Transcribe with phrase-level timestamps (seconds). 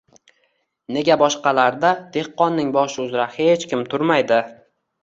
[0.95, 4.43] Nega boshqalarda dehqonning boshi uzra hech kim turmaydi